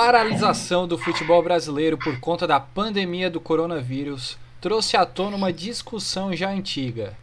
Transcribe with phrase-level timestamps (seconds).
[0.00, 6.32] paralisação do futebol brasileiro por conta da pandemia do coronavírus trouxe à tona uma discussão
[6.32, 7.18] já antiga,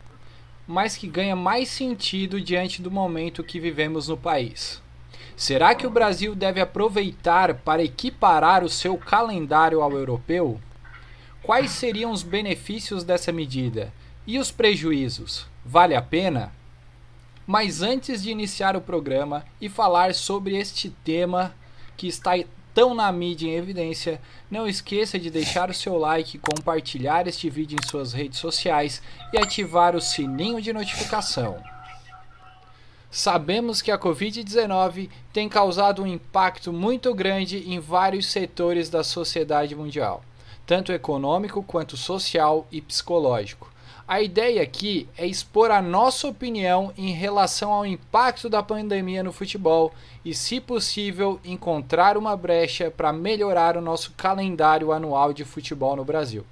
[0.68, 4.82] mas que ganha mais sentido diante do momento que vivemos no país.
[5.38, 10.60] Será que o Brasil deve aproveitar para equiparar o seu calendário ao europeu?
[11.42, 13.94] Quais seriam os benefícios dessa medida?
[14.28, 15.48] E os prejuízos?
[15.64, 16.52] Vale a pena?
[17.48, 21.56] Mas antes de iniciar o programa e falar sobre este tema
[21.96, 22.34] que está
[22.76, 24.22] tão na mídia em evidência,
[24.52, 29.02] não esqueça de deixar o seu like, compartilhar este vídeo em suas redes sociais
[29.32, 31.64] e ativar o sininho de notificação.
[33.10, 39.74] Sabemos que a Covid-19 tem causado um impacto muito grande em vários setores da sociedade
[39.74, 40.22] mundial,
[40.66, 43.72] tanto econômico quanto social e psicológico.
[44.08, 49.34] A ideia aqui é expor a nossa opinião em relação ao impacto da pandemia no
[49.34, 49.92] futebol
[50.24, 56.06] e, se possível, encontrar uma brecha para melhorar o nosso calendário anual de futebol no
[56.06, 56.46] Brasil.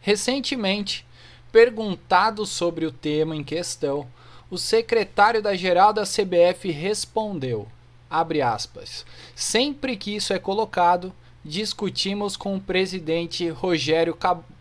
[0.00, 1.06] Recentemente,
[1.52, 4.06] perguntado sobre o tema em questão,
[4.50, 7.68] o secretário da geral da CBF respondeu:
[8.08, 9.04] aspas.
[9.34, 11.12] Sempre que isso é colocado,
[11.44, 14.16] discutimos com o presidente Rogério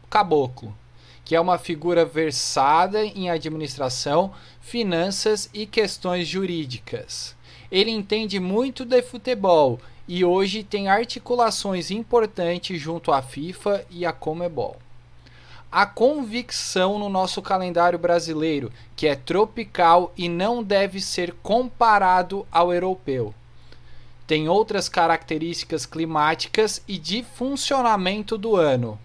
[0.09, 0.82] Caboclo
[1.25, 7.35] que é uma figura versada em administração, finanças e questões jurídicas.
[7.71, 14.11] Ele entende muito de futebol e hoje tem articulações importantes junto à FIFA e à
[14.11, 14.77] Comebol.
[15.71, 22.71] A convicção no nosso calendário brasileiro, que é tropical e não deve ser comparado ao
[22.71, 23.33] europeu.
[24.27, 28.99] Tem outras características climáticas e de funcionamento do ano.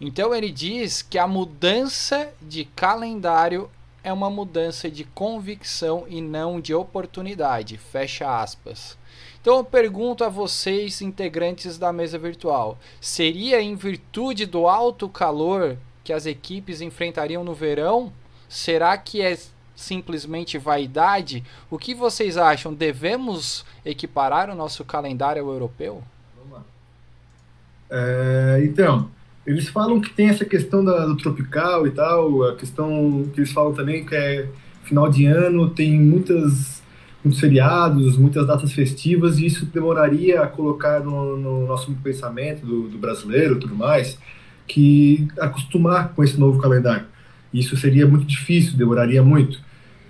[0.00, 3.68] Então ele diz que a mudança de calendário
[4.02, 7.76] é uma mudança de convicção e não de oportunidade.
[7.76, 8.96] Fecha aspas.
[9.40, 15.76] Então eu pergunto a vocês, integrantes da mesa virtual: seria em virtude do alto calor
[16.04, 18.12] que as equipes enfrentariam no verão?
[18.48, 19.36] Será que é
[19.76, 21.44] simplesmente vaidade?
[21.70, 22.72] O que vocês acham?
[22.72, 26.02] Devemos equiparar o nosso calendário ao europeu?
[27.90, 29.10] É, então,
[29.48, 33.50] eles falam que tem essa questão da, do tropical e tal, a questão que eles
[33.50, 34.46] falam também que é
[34.84, 36.82] final de ano, tem muitas,
[37.24, 42.88] muitos feriados, muitas datas festivas, e isso demoraria a colocar no, no nosso pensamento do,
[42.90, 44.18] do brasileiro e tudo mais,
[44.66, 47.06] que acostumar com esse novo calendário.
[47.52, 49.58] Isso seria muito difícil, demoraria muito.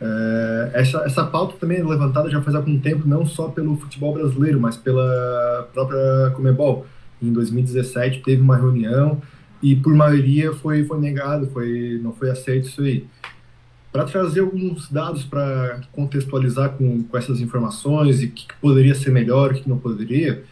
[0.00, 4.14] É, essa, essa pauta também é levantada já faz algum tempo, não só pelo futebol
[4.14, 6.84] brasileiro, mas pela própria Comebol
[7.22, 9.20] em 2017 teve uma reunião
[9.62, 13.04] e por maioria foi foi negado, foi não foi aceito isso aí.
[13.90, 18.94] Para trazer alguns dados para contextualizar com, com essas informações e o que, que, poderia
[18.94, 20.44] ser melhor, o que, que não poderia,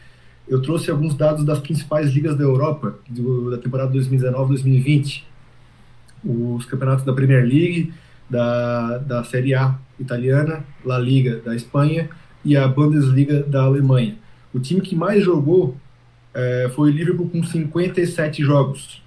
[0.48, 5.22] eu trouxe alguns dados das principais ligas da Europa do, da temporada 2019-2020.
[6.24, 7.92] Os campeonatos da Premier League,
[8.28, 12.08] da, da Série A italiana, La Liga da Espanha
[12.44, 14.16] e a Bundesliga da Alemanha.
[14.52, 15.76] O time que mais jogou
[16.36, 19.02] é, foi o Liverpool com 57 jogos.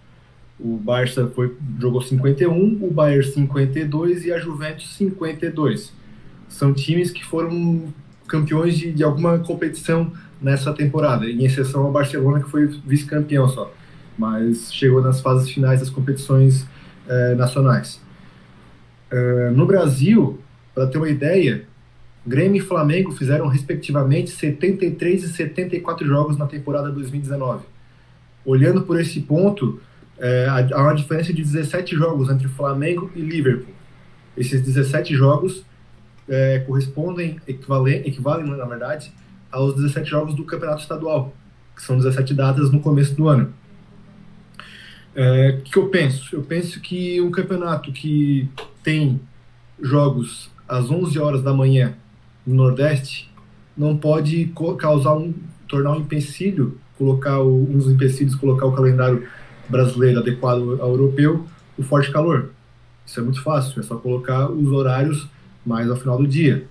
[0.60, 5.94] O Barça foi, jogou 51, o Bayern 52 e a Juventus 52.
[6.50, 7.94] São times que foram
[8.28, 13.72] campeões de, de alguma competição nessa temporada, em exceção ao Barcelona, que foi vice-campeão só,
[14.18, 16.66] mas chegou nas fases finais das competições
[17.08, 18.02] é, nacionais.
[19.12, 20.40] É, no Brasil,
[20.74, 21.66] para ter uma ideia,
[22.30, 27.66] Grêmio e Flamengo fizeram respectivamente 73 e 74 jogos na temporada 2019.
[28.46, 29.82] Olhando por esse ponto,
[30.20, 33.74] é, há uma diferença de 17 jogos entre Flamengo e Liverpool.
[34.38, 35.66] Esses 17 jogos
[36.28, 39.12] é, correspondem, equivalem, equivalem, na verdade,
[39.52, 41.34] aos 17 jogos do Campeonato Estadual,
[41.76, 43.52] que são 17 datas no começo do ano.
[45.16, 46.36] É, o que eu penso?
[46.36, 48.48] Eu penso que um campeonato que
[48.84, 49.20] tem
[49.82, 51.96] jogos às 11 horas da manhã
[52.45, 53.30] no Nordeste
[53.77, 55.33] não pode causar um
[55.69, 59.25] tornar um empecilho, colocar o, um dos empecilhos, colocar o calendário
[59.69, 61.45] brasileiro adequado ao europeu,
[61.77, 62.50] o forte calor.
[63.06, 65.27] Isso é muito fácil, é só colocar os horários
[65.65, 66.65] mais ao final do dia.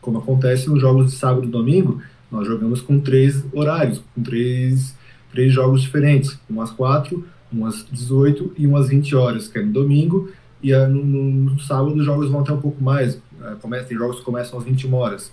[0.00, 2.00] Como acontece nos jogos de sábado e domingo,
[2.30, 4.96] nós jogamos com três horários, com três,
[5.32, 9.58] três jogos diferentes, um às quatro, um às 18 e um às 20 horas, que
[9.58, 10.30] é no domingo,
[10.62, 13.96] e no, no, no sábado os jogos vão até um pouco mais, é, começa, tem
[13.96, 15.32] jogos que começam às 21 horas.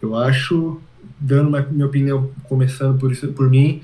[0.00, 0.80] Eu acho,
[1.18, 3.82] dando uma, minha opinião, começando por, isso, por mim,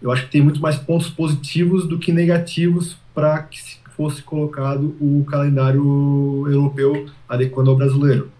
[0.00, 3.60] eu acho que tem muito mais pontos positivos do que negativos para que
[3.96, 8.30] fosse colocado o calendário europeu adequando ao brasileiro.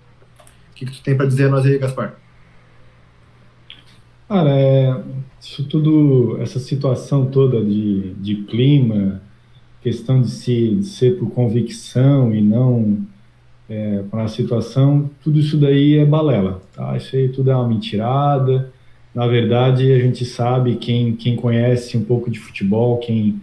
[0.71, 2.17] O que, que tu tem para dizer a nós aí, Gaspar?
[4.29, 5.03] Cara, é,
[5.41, 9.22] isso tudo, essa situação toda de, de clima,
[9.83, 12.99] questão de, se, de ser por convicção e não
[13.69, 16.97] é, para a situação, tudo isso daí é balela, tá?
[16.97, 18.73] Isso aí tudo é uma mentirada.
[19.15, 23.41] Na verdade, a gente sabe, quem, quem conhece um pouco de futebol, quem,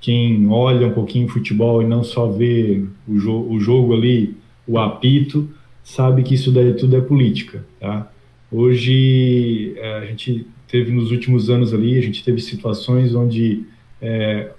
[0.00, 4.36] quem olha um pouquinho futebol e não só vê o, jo o jogo ali,
[4.66, 5.48] o apito,
[5.82, 8.10] sabe que isso daí tudo é política, tá?
[8.50, 13.64] Hoje, é, a gente teve nos últimos anos ali, a gente teve situações onde
[14.00, 14.50] é,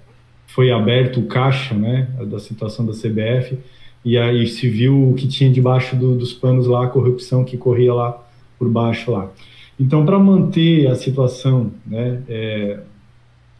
[0.54, 3.58] foi aberto o caixa, né, da situação da CBF,
[4.04, 7.56] e aí se viu o que tinha debaixo do, dos panos lá, a corrupção que
[7.56, 8.26] corria lá
[8.58, 9.30] por baixo lá.
[9.78, 12.80] Então, para manter a situação né, é,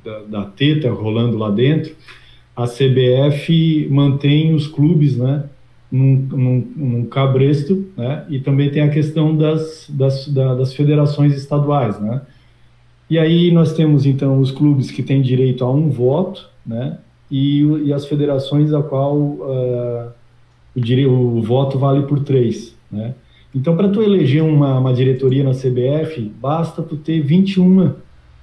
[0.04, 1.94] da, da, teta rolando lá dentro,
[2.56, 5.44] a CBF mantém os clubes né,
[5.90, 12.00] num, num, num cabresto, né, e também tem a questão das, das, das federações estaduais.
[12.00, 12.20] Né.
[13.10, 16.96] E aí nós temos, então, os clubes que têm direito a um voto, né,
[17.28, 20.12] e, e as federações a qual uh,
[20.76, 23.14] o, o voto vale por três, né?
[23.52, 27.94] Então, para tu eleger uma, uma, diretoria na CBF, basta tu ter 21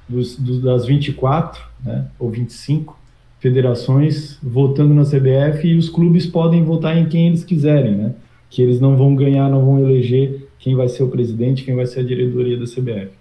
[0.08, 2.98] dos, dos, das 24, né, ou 25
[3.40, 8.16] federações votando na CBF e os clubes podem votar em quem eles quiserem, né?
[8.50, 11.86] Que eles não vão ganhar, não vão eleger quem vai ser o presidente, quem vai
[11.86, 13.12] ser a diretoria da CBF.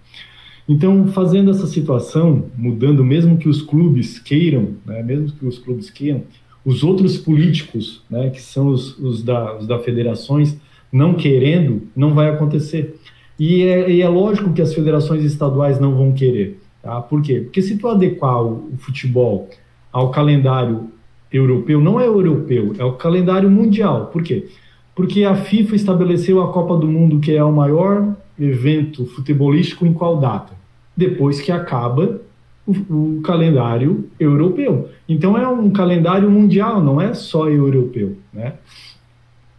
[0.67, 5.89] Então, fazendo essa situação, mudando, mesmo que os clubes queiram, né, mesmo que os clubes
[5.89, 6.23] queiram,
[6.65, 10.57] os outros políticos, né, que são os, os, da, os da federações,
[10.91, 12.99] não querendo, não vai acontecer.
[13.39, 16.59] E é, e é, lógico que as federações estaduais não vão querer.
[16.81, 16.99] Tá?
[16.99, 17.41] Por quê?
[17.41, 19.49] Porque se tu adequar o, o futebol
[19.91, 20.89] ao calendário
[21.31, 24.07] europeu, não é europeu, é o calendário mundial.
[24.07, 24.47] Por quê?
[24.93, 29.93] Porque a FIFA estabeleceu a Copa do Mundo, que é o maior evento futebolístico, em
[29.93, 30.56] qual data?
[30.97, 32.19] Depois que acaba
[32.65, 34.89] o, o calendário europeu.
[35.07, 38.55] Então é um calendário mundial, não é só europeu, né?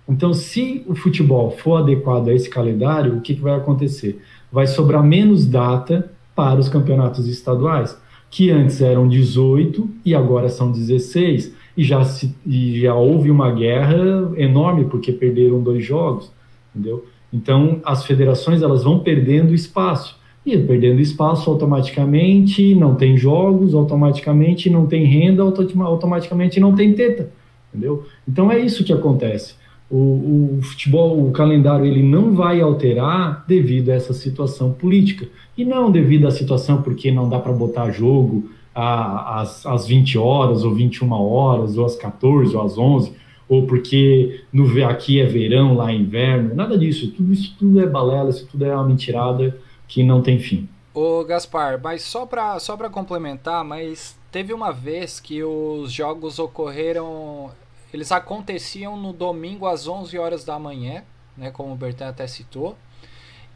[0.09, 4.23] Então, se o futebol for adequado a esse calendário, o que, que vai acontecer?
[4.51, 8.01] Vai sobrar menos data para os campeonatos estaduais,
[8.31, 13.51] que antes eram 18 e agora são 16, e já, se, e já houve uma
[13.53, 16.33] guerra enorme porque perderam dois jogos,
[16.75, 17.05] entendeu?
[17.31, 20.18] Então, as federações elas vão perdendo espaço.
[20.45, 27.31] E perdendo espaço automaticamente, não tem jogos, automaticamente não tem renda, automaticamente não tem teta,
[27.69, 28.07] entendeu?
[28.27, 29.55] Então é isso que acontece.
[29.91, 35.27] O, o, futebol, o calendário, ele não vai alterar devido a essa situação política.
[35.57, 40.63] E não devido à situação porque não dá para botar jogo às, às 20 horas,
[40.63, 43.13] ou 21 horas, ou às 14, ou às 11,
[43.49, 47.11] ou porque no, aqui é verão, lá é inverno, nada disso.
[47.13, 49.57] Tudo isso tudo é balela, isso tudo é uma mentirada
[49.89, 50.69] que não tem fim.
[50.95, 57.51] Ô Gaspar, mas só para só complementar, mas teve uma vez que os jogos ocorreram,
[57.93, 61.03] eles aconteciam no domingo às 11 horas da manhã,
[61.37, 62.77] né, como o Bertan até citou,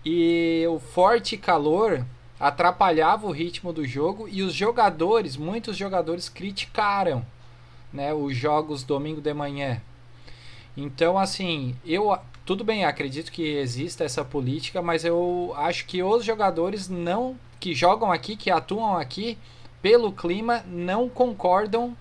[0.05, 2.05] e o forte calor
[2.41, 7.25] atrapalhava o ritmo do jogo e os jogadores, muitos jogadores criticaram,
[7.93, 9.81] né, os jogos domingo de manhã.
[10.77, 16.25] Então, assim, eu tudo bem, acredito que exista essa política, mas eu acho que os
[16.25, 19.39] jogadores não que jogam aqui, que atuam aqui,
[19.81, 21.97] pelo clima, não concordam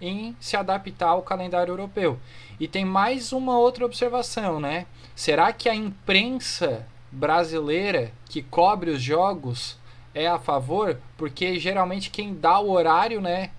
[0.00, 2.18] em se adaptar ao calendário europeu.
[2.58, 4.86] E tem mais uma outra observação, né?
[5.14, 9.78] Será que a imprensa brasileira que cobre os jogos
[10.12, 11.00] é a favor?
[11.16, 13.50] Porque geralmente quem dá o horário, né,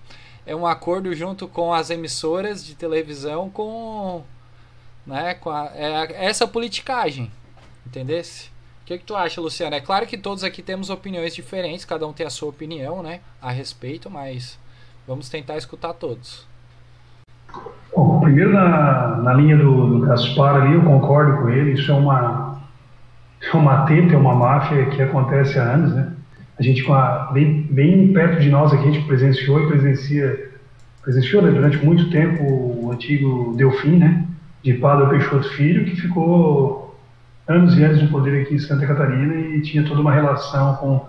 [0.44, 4.22] é um acordo junto com as emissoras de televisão com
[5.06, 5.34] né?
[5.34, 7.30] Com a, é, essa politicagem,
[7.86, 8.48] entendesse?
[8.82, 9.76] O que, que tu acha, Luciano?
[9.76, 13.20] É claro que todos aqui temos opiniões diferentes, cada um tem a sua opinião, né?
[13.40, 14.58] A respeito, mas
[15.06, 16.46] vamos tentar escutar todos.
[17.94, 21.94] Bom, primeiro na, na linha do, do Gaspar ali, eu concordo com ele, isso é
[21.94, 22.60] uma,
[23.40, 26.12] é uma teta, é uma máfia que acontece há anos, né?
[26.58, 30.50] A gente, a, bem, bem perto de nós aqui, a gente presenciou e presencia,
[31.02, 34.26] presenciou né, durante muito tempo o antigo Delfim, né?
[34.62, 36.98] De Padre Peixoto Filho, que ficou
[37.48, 41.06] anos e anos de poder aqui em Santa Catarina e tinha toda uma relação com,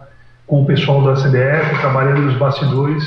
[0.48, 3.04] com o pessoal da CBF, trabalhando nos bastidores,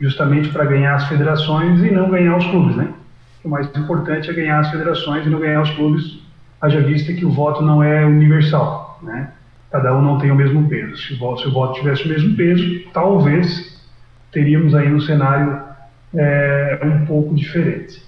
[0.00, 2.92] justamente para ganhar as federações e não ganhar os clubes, né?
[3.44, 6.20] O mais importante é ganhar as federações e não ganhar os clubes,
[6.60, 9.32] haja vista que o voto não é universal, né?
[9.70, 10.96] Cada um não tem o mesmo peso.
[10.96, 13.78] Se o voto, se o voto tivesse o mesmo peso, talvez
[14.32, 15.60] teríamos aí um cenário
[16.14, 18.02] é, um pouco diferente.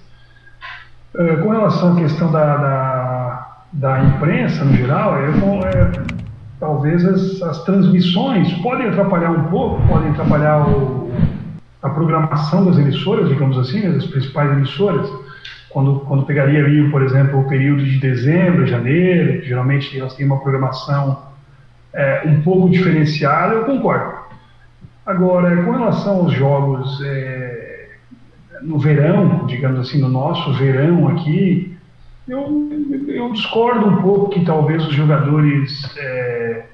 [1.13, 5.91] É, com relação à questão da, da, da imprensa, no geral, é, é,
[6.57, 11.11] talvez as, as transmissões podem atrapalhar um pouco, podem atrapalhar o,
[11.83, 15.09] a programação das emissoras, digamos assim, das principais emissoras,
[15.69, 20.39] quando, quando pegaria ali, por exemplo, o período de dezembro, janeiro, geralmente elas têm uma
[20.39, 21.23] programação
[21.93, 24.21] é, um pouco diferenciada, eu concordo.
[25.05, 27.70] Agora, com relação aos jogos é,
[28.63, 31.77] no verão, digamos assim, no nosso verão aqui,
[32.27, 32.69] eu,
[33.07, 36.65] eu discordo um pouco que talvez os jogadores é,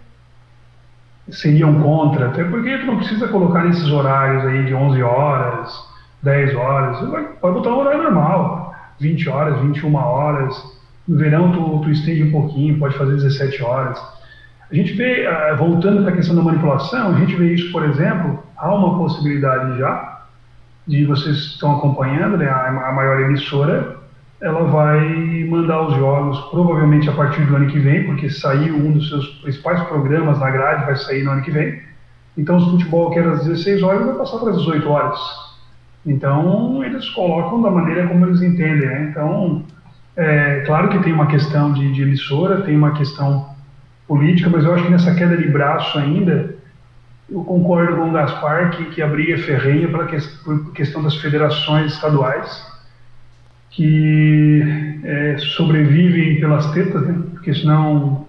[1.29, 5.87] seriam contra, até porque tu não precisa colocar nesses horários aí de 11 horas,
[6.23, 10.77] 10 horas, vai, botar um horário normal, 20 horas, 21 horas.
[11.07, 14.01] No verão tu, tu estende um pouquinho, pode fazer 17 horas.
[14.69, 17.85] A gente vê, ah, voltando para a questão da manipulação, a gente vê isso, por
[17.85, 20.16] exemplo, há uma possibilidade já
[20.87, 23.97] de vocês estão acompanhando, né, a maior emissora,
[24.39, 28.91] ela vai mandar os jogos provavelmente a partir do ano que vem, porque saiu um
[28.91, 31.81] dos seus principais programas na grade, vai sair no ano que vem.
[32.37, 35.19] Então, o futebol que era às 16 horas vai passar para as 18 horas.
[36.05, 38.87] Então, eles colocam da maneira como eles entendem.
[38.87, 39.07] Né?
[39.09, 39.63] Então,
[40.15, 43.49] é claro que tem uma questão de, de emissora, tem uma questão
[44.07, 46.55] política, mas eu acho que nessa queda de braço ainda,
[47.29, 51.03] eu concordo com o Gaspar que, que a briga é ferrenha pela que, por questão
[51.03, 52.65] das federações estaduais,
[53.71, 57.21] que é, sobrevivem pelas tetas, né?
[57.31, 58.25] porque senão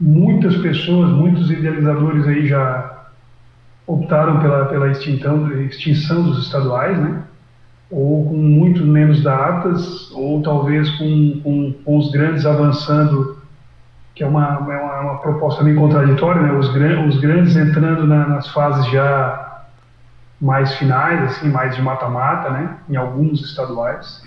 [0.00, 3.08] muitas pessoas, muitos idealizadores aí já
[3.86, 7.22] optaram pela, pela extinção, extinção dos estaduais, né?
[7.90, 13.39] ou com muito menos datas, ou talvez com, com, com os grandes avançando
[14.20, 16.52] que é uma, uma, uma proposta meio contraditória, né?
[16.52, 19.62] os, gran, os grandes entrando na, nas fases já
[20.38, 22.76] mais finais, assim, mais de mata-mata, né?
[22.90, 24.22] em alguns estaduais.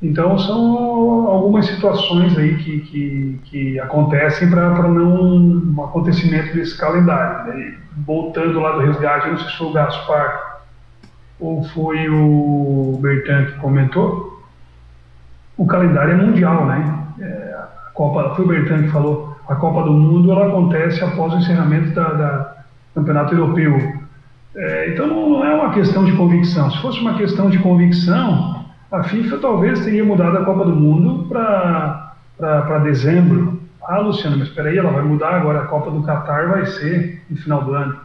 [0.00, 7.52] Então, são algumas situações aí que, que, que acontecem para não um acontecimento desse calendário.
[7.52, 7.74] Né?
[8.06, 10.62] Voltando lá do resgate, não sei se foi o Gaspar
[11.38, 14.42] ou foi o Bertan que comentou,
[15.58, 17.04] o calendário é mundial, né?
[17.20, 17.49] É,
[18.00, 21.90] Copa, foi o Bertan que falou, a Copa do Mundo ela acontece após o encerramento
[21.90, 22.56] da, da
[22.94, 23.76] Campeonato Europeu.
[24.56, 26.70] É, então não é uma questão de convicção.
[26.70, 31.26] Se fosse uma questão de convicção, a FIFA talvez teria mudado a Copa do Mundo
[31.28, 33.60] para dezembro.
[33.86, 37.22] Ah, Luciano, mas espera aí, ela vai mudar agora, a Copa do Catar vai ser
[37.28, 37.96] no final do ano.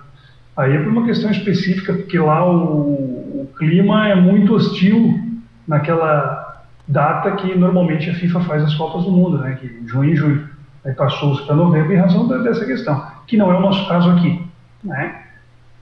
[0.58, 5.18] Aí é por uma questão específica, porque lá o, o clima é muito hostil
[5.66, 6.45] naquela
[6.88, 10.50] data que normalmente a FIFA faz as Copas do Mundo, né, que junho e julho.
[10.86, 14.46] Aí passou-se para novembro em razão dessa questão, que não é o nosso caso aqui.
[14.84, 15.22] Né?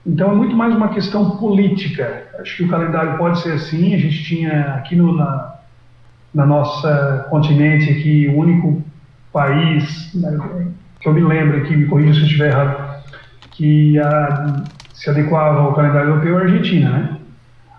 [0.06, 2.24] Então é muito mais uma questão política.
[2.38, 3.94] Acho que o calendário pode ser assim.
[3.94, 5.56] A gente tinha aqui no, na,
[6.34, 8.82] na nossa continente aqui o único
[9.30, 10.38] país né,
[11.00, 13.02] que eu me lembro aqui, me corrija se eu estiver errado,
[13.50, 17.16] que a, se adequava ao calendário europeu é a Argentina, né?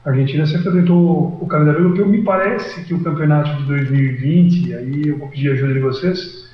[0.06, 2.08] A Argentina sempre adotou o calendário europeu.
[2.08, 6.46] Me parece que o campeonato de 2020, aí eu vou pedir ajuda de vocês,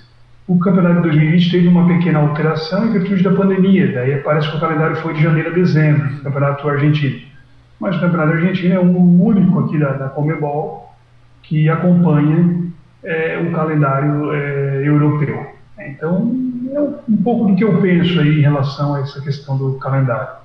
[0.47, 3.91] o campeonato de 2020 teve uma pequena alteração em virtude da pandemia.
[3.91, 7.19] Daí parece que o calendário foi de janeiro a dezembro, o campeonato argentino.
[7.77, 10.89] Mas o campeonato argentino é o único aqui da, da Comebol
[11.43, 12.71] que acompanha
[13.03, 15.45] é, o calendário é, europeu.
[15.77, 16.31] Então,
[16.73, 20.40] é um pouco do que eu penso aí em relação a essa questão do calendário.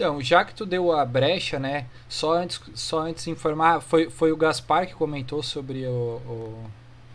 [0.00, 1.84] Então, já que tu deu a brecha, né?
[2.08, 6.64] Só antes, só antes informar, foi, foi o Gaspar que comentou sobre, o, o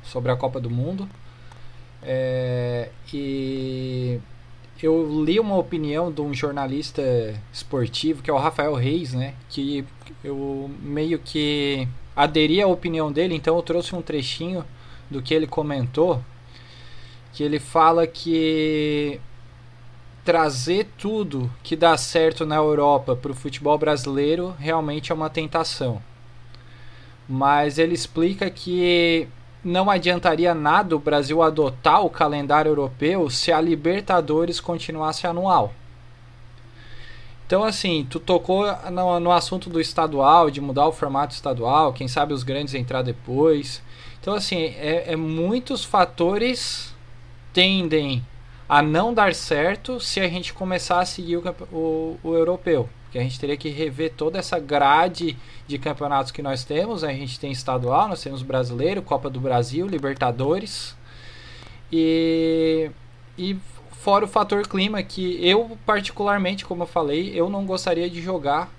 [0.04, 1.10] sobre a Copa do Mundo.
[2.04, 4.20] É, e
[4.84, 7.01] eu li uma opinião de um jornalista
[7.51, 9.34] esportivo, que é o Rafael Reis, né?
[9.50, 9.84] Que
[10.24, 14.63] eu meio que aderi à opinião dele, então eu trouxe um trechinho
[15.10, 16.22] do que ele comentou.
[17.34, 19.20] Que ele fala que
[20.25, 26.01] trazer tudo que dá certo na Europa para o futebol brasileiro realmente é uma tentação.
[27.29, 29.27] Mas ele explica que
[29.63, 35.72] não adiantaria nada o Brasil adotar o calendário europeu se a Libertadores continuasse anual.
[37.46, 42.08] Então, assim, tu tocou no, no, assunto do estadual, de mudar o formato estadual, quem
[42.08, 43.84] sabe os grandes entrar depois.
[44.20, 46.96] Então, assim, é, é muitos fatores
[47.53, 48.24] tendem
[48.67, 52.89] a não dar certo se a gente começar a seguir o, o, o europeu.
[53.03, 57.03] Porque a gente teria que rever toda essa grade de campeonatos que nós temos.
[57.03, 60.95] A gente tem estadual, nós temos brasileiro, Copa do Brasil, Libertadores.
[61.91, 62.89] E,
[63.38, 63.57] e
[63.91, 68.69] fora o fator clima, que eu, particularmente, como eu falei, eu não gostaria de jogar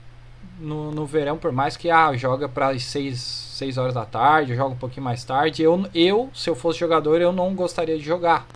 [0.58, 4.54] no, no verão, por mais que ah, joga para as 6, 6 horas da tarde,
[4.54, 5.62] joga um pouquinho mais tarde.
[5.62, 8.46] Eu, eu, se eu fosse jogador, eu não gostaria de jogar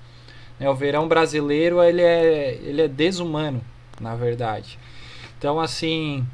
[0.61, 0.69] Né?
[0.69, 3.63] O verão brasileiro ele é, ele é desumano,
[3.99, 4.79] na verdade.
[5.39, 6.25] Então, assim,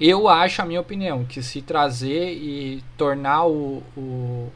[0.00, 4.50] eu acho, a minha opinião, que se trazer e tornar o, o,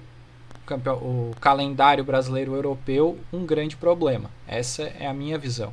[1.02, 4.30] o calendário brasileiro europeu um grande problema.
[4.47, 5.73] Essa é a minha visão.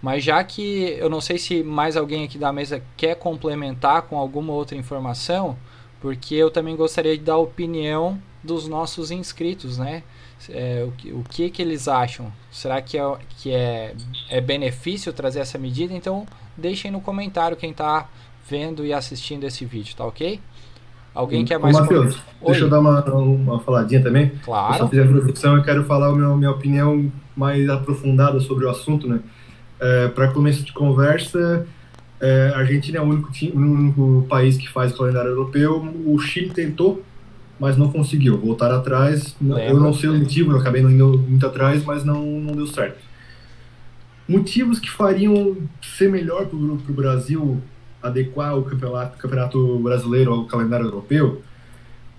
[0.00, 4.16] Mas já que eu não sei se mais alguém aqui da mesa quer complementar com
[4.16, 5.56] alguma outra informação,
[6.00, 10.02] porque eu também gostaria de dar opinião dos nossos inscritos, né?
[10.50, 12.32] É, o, que, o que que eles acham?
[12.50, 13.94] Será que, é, que é,
[14.28, 15.94] é benefício trazer essa medida?
[15.94, 18.08] Então deixem no comentário quem está
[18.48, 20.40] vendo e assistindo esse vídeo, tá ok?
[21.14, 21.78] Alguém quer mais...
[21.78, 24.32] Matheus, deixa eu dar uma, uma faladinha também.
[24.42, 24.74] Claro.
[24.74, 28.64] Eu só fiz a introdução e quero falar a minha, minha opinião mais aprofundada sobre
[28.64, 29.20] o assunto, né?
[29.78, 31.66] É, Para começo de conversa,
[32.20, 35.82] é, a Argentina é o único, time, o único país que faz o calendário europeu.
[36.06, 37.02] O Chile tentou,
[37.62, 38.36] mas não conseguiu.
[38.38, 39.68] Voltar atrás, Lembra.
[39.68, 42.66] eu não sei o motivo, eu acabei não indo muito atrás, mas não, não deu
[42.66, 42.98] certo.
[44.28, 47.62] Motivos que fariam ser melhor para o Brasil
[48.02, 51.40] adequar o campeonato, campeonato brasileiro ao calendário europeu,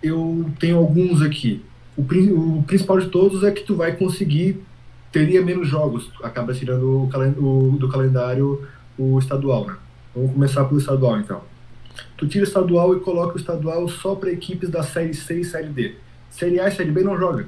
[0.02, 1.62] eu tenho alguns aqui.
[1.98, 4.64] O, o, principal de todos é que tu vai conseguir
[5.12, 8.66] teria menos jogos, acaba tirando o, o do calendário
[8.98, 9.76] o estadual, né?
[10.16, 11.42] Vamos começar pelo estadual então.
[12.18, 15.44] Tu tira o estadual e coloca o estadual só para equipes da série C e
[15.44, 15.96] série D.
[16.30, 17.48] Série A e série B não joga.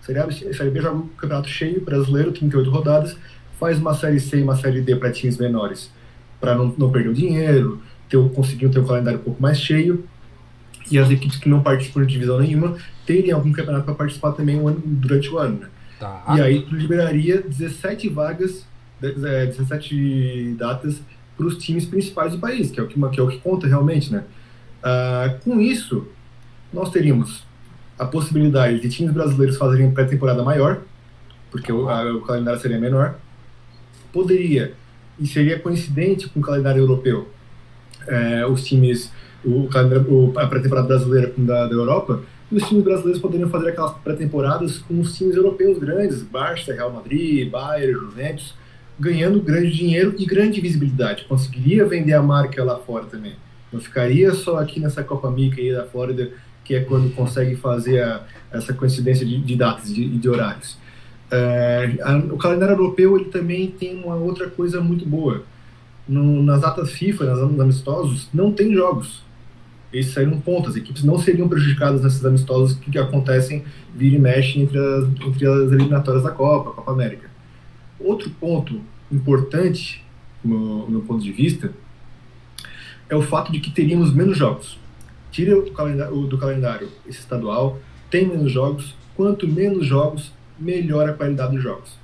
[0.00, 3.16] Série A e série B joga um campeonato cheio, brasileiro, 38 rodadas,
[3.58, 5.90] faz uma série C e uma série D para times menores,
[6.40, 10.04] para não, não perder o dinheiro, ter, conseguir ter um calendário um pouco mais cheio.
[10.90, 14.60] E as equipes que não participam de divisão nenhuma terem algum campeonato para participar também
[14.84, 15.60] durante o ano.
[15.60, 15.68] Né?
[15.98, 16.24] Tá.
[16.36, 18.66] E aí tu liberaria 17 vagas,
[19.00, 21.00] 17 é, datas
[21.36, 23.66] para os times principais do país, que é o que, que, é o que conta
[23.66, 24.24] realmente, né?
[24.84, 26.06] Uh, com isso,
[26.72, 27.44] nós teríamos
[27.98, 30.82] a possibilidade de times brasileiros fazerem pré-temporada maior,
[31.50, 33.16] porque o, a, o, calendário seria menor.
[34.12, 34.74] Poderia,
[35.18, 37.28] e seria coincidente com o calendário europeu,
[38.06, 39.10] é, os times,
[39.44, 43.70] o, o a pré-temporada brasileira com da, da Europa, e os times brasileiros poderiam fazer
[43.70, 48.54] aquelas pré-temporadas com os times europeus grandes, Barça, Real Madrid, Bayern, Juventus,
[48.98, 51.24] ganhando grande dinheiro e grande visibilidade.
[51.24, 53.34] Conseguiria vender a marca lá fora também.
[53.72, 56.30] Não ficaria só aqui nessa Copa Mica aí da Flórida,
[56.64, 60.78] que é quando consegue fazer a, essa coincidência de, de datas e de, de, horários.
[61.30, 65.42] É, a, o calendário europeu ele também tem uma outra coisa muito boa.
[66.06, 69.24] No, nas datas FIFA, nas, amistosos, não tem jogos.
[69.92, 70.70] Esses saíram pontos.
[70.70, 75.04] As equipes não seriam prejudicadas nesses amistosos que, que acontecem vira e mexe entre as,
[75.26, 77.33] entre as eliminatórias da Copa, Copa América.
[78.04, 80.04] Outro ponto importante,
[80.44, 81.72] no meu ponto de vista,
[83.08, 84.78] é o fato de que teríamos menos jogos.
[85.32, 87.78] Tira o calendário, do calendário esse estadual,
[88.10, 88.94] tem menos jogos.
[89.16, 91.96] Quanto menos jogos, melhor a qualidade dos jogos.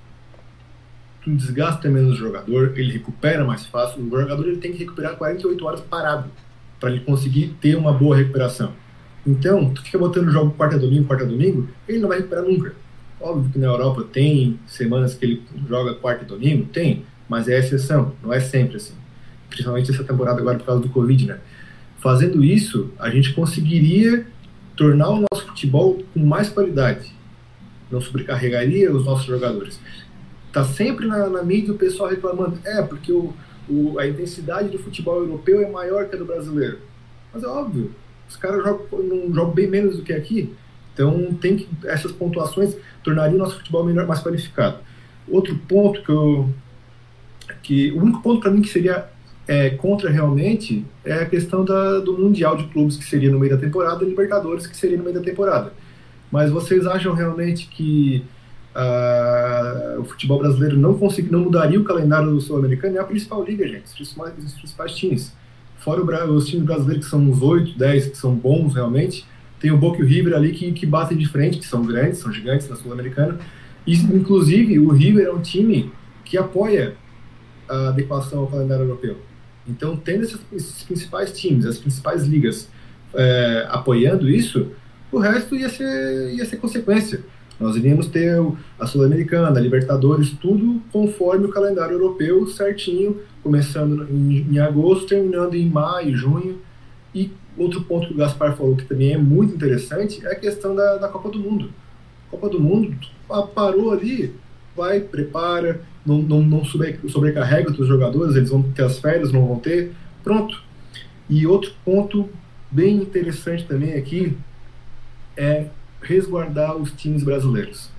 [1.23, 4.03] Tu desgasta menos o jogador, ele recupera mais fácil.
[4.03, 6.31] O jogador ele tem que recuperar 48 horas parado
[6.81, 8.73] para ele conseguir ter uma boa recuperação.
[9.27, 12.75] Então, tu fica botando o jogo quarta domingo, quarta domingo, ele não vai recuperar nunca.
[13.21, 17.59] Óbvio que na Europa tem semanas que ele joga quarta e domingo, tem, mas é
[17.59, 18.95] exceção, não é sempre assim.
[19.49, 21.39] Principalmente essa temporada agora por causa do Covid, né?
[21.99, 24.27] Fazendo isso, a gente conseguiria
[24.75, 27.13] tornar o nosso futebol com mais qualidade.
[27.91, 29.79] Não sobrecarregaria os nossos jogadores.
[30.51, 33.35] Tá sempre na, na mídia o pessoal reclamando, é, porque o,
[33.69, 36.79] o, a intensidade do futebol europeu é maior que a do brasileiro.
[37.35, 37.95] Mas é óbvio,
[38.27, 40.55] os caras jogam, jogam bem menos do que aqui.
[41.01, 44.77] Então, tem que, essas pontuações tornariam o nosso futebol melhor, mais qualificado.
[45.27, 46.51] Outro ponto que eu.
[47.63, 49.09] Que, o único ponto para mim que seria
[49.49, 53.53] é, contra realmente é a questão da, do Mundial de Clubes, que seria no meio
[53.53, 55.73] da temporada, e Libertadores, que seria no meio da temporada.
[56.31, 58.23] Mas vocês acham realmente que
[58.77, 62.99] uh, o futebol brasileiro não, consegui, não mudaria o calendário do Sul-Americano?
[62.99, 65.33] É a principal liga, gente, os principais, os principais times.
[65.79, 69.25] Fora o, os times brasileiros, que são uns 8, 10, que são bons realmente,
[69.61, 72.19] tem o Boca e o River ali que, que batem de frente, que são grandes,
[72.19, 73.39] são gigantes na Sul-Americana.
[73.87, 75.93] E, inclusive, o River é um time
[76.25, 76.95] que apoia
[77.69, 79.19] a adequação ao calendário europeu.
[79.69, 82.69] Então, tendo esses, esses principais times, as principais ligas
[83.15, 84.69] é, apoiando isso,
[85.13, 87.21] o resto ia ser, ia ser consequência.
[87.59, 88.41] Nós iríamos ter
[88.79, 95.55] a Sul-Americana, a Libertadores, tudo conforme o calendário europeu certinho, começando em, em agosto, terminando
[95.55, 96.59] em maio, junho,
[97.15, 100.75] e outro ponto que o Gaspar falou que também é muito interessante é a questão
[100.75, 101.71] da, da Copa do Mundo.
[102.31, 102.97] Copa do Mundo,
[103.55, 104.35] parou ali,
[104.77, 109.59] vai, prepara, não, não, não sobrecarrega os jogadores, eles vão ter as férias, não vão
[109.59, 110.63] ter, pronto.
[111.29, 112.29] E outro ponto
[112.71, 114.37] bem interessante também aqui
[115.37, 115.67] é
[116.03, 117.91] resguardar os times brasileiros.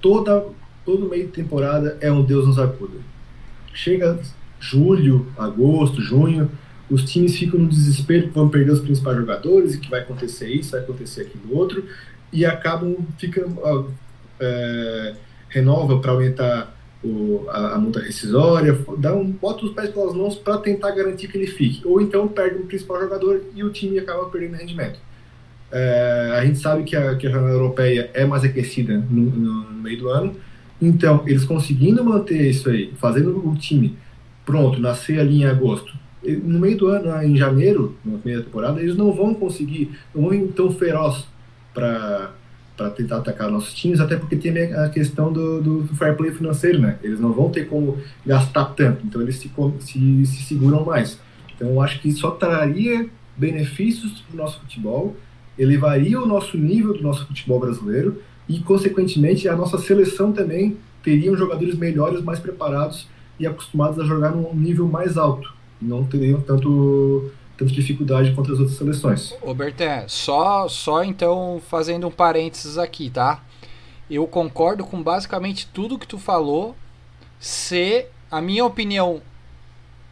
[0.00, 0.44] Toda
[0.84, 2.98] todo meio de temporada é um Deus nos acuda.
[3.72, 4.18] Chega
[4.60, 6.50] julho, agosto, junho,
[6.92, 10.48] os times ficam no desespero que vão perder os principais jogadores e que vai acontecer
[10.48, 11.84] isso, vai acontecer aquilo outro,
[12.30, 13.88] e acabam, ficam,
[14.38, 15.14] é,
[15.48, 20.36] renova para aumentar o, a, a, multa rescisória, dá um, bota os pés pelas mãos
[20.36, 23.98] para tentar garantir que ele fique, ou então perde o principal jogador e o time
[23.98, 24.98] acaba perdendo rendimento.
[25.70, 29.70] É, a gente sabe que a, que a jornada europeia é mais aquecida no, no,
[29.70, 30.36] no meio do ano,
[30.80, 33.96] então eles conseguindo manter isso aí, fazendo o time
[34.44, 38.96] pronto, nascer ali em agosto, no meio do ano, em janeiro, na primeira temporada, eles
[38.96, 41.26] não vão conseguir, não vão ir tão feroz
[41.74, 42.32] para
[42.74, 46.78] para tentar atacar nossos times, até porque tem a questão do, do, fair play financeiro,
[46.78, 46.98] né?
[47.02, 51.18] Eles não vão ter como gastar tanto, então eles se, se, se seguram mais.
[51.54, 55.14] Então eu acho que só traria benefícios para o nosso futebol,
[55.58, 61.36] elevaria o nosso nível do nosso futebol brasileiro e, consequentemente, a nossa seleção também teriam
[61.36, 63.06] jogadores melhores, mais preparados
[63.38, 65.52] e acostumados a jogar num nível mais alto.
[65.82, 69.34] Não teriam tanto, tanta dificuldade contra as outras seleções.
[69.42, 73.42] Ô Berté, só, só então fazendo um parênteses aqui, tá?
[74.10, 76.76] Eu concordo com basicamente tudo que tu falou.
[77.38, 79.20] Se a minha opinião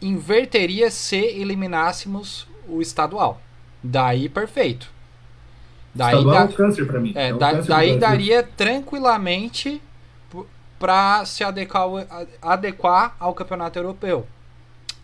[0.02, 3.40] inverteria se eliminássemos o estadual.
[3.82, 4.90] Daí perfeito.
[5.94, 7.12] Daí estadual dá, é um câncer para mim.
[7.14, 9.80] É, é um da, daí daria tranquilamente
[10.78, 11.88] para se adequar,
[12.40, 14.26] adequar ao campeonato europeu.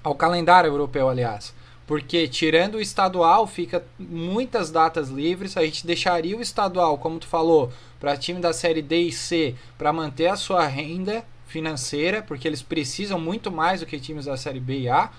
[0.06, 1.52] Ao calendário europeu, aliás.
[1.84, 5.56] Porque tirando o estadual, fica muitas datas livres.
[5.56, 9.56] A gente deixaria o estadual, como tu falou, para time da série D e C
[9.76, 14.36] para manter a sua renda financeira, porque eles precisam muito mais do que times da
[14.36, 15.10] série B e A.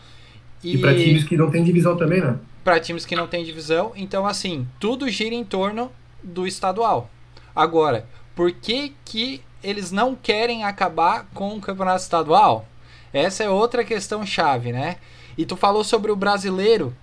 [0.63, 2.39] E, e para times que não tem divisão também, né?
[2.63, 3.91] Para times que não tem divisão.
[3.93, 5.91] Então, assim, tudo gira em torno
[6.23, 7.10] do estadual.
[7.54, 12.65] Agora, por que, que eles não querem acabar com o campeonato estadual?
[13.13, 14.98] Essa é outra questão chave, né?
[15.38, 16.96] E tu falou sobre o brasileiro,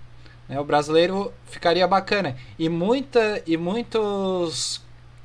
[0.47, 0.59] né?
[0.59, 2.35] O brasileiro ficaria bacana.
[2.57, 4.81] E muita e muitos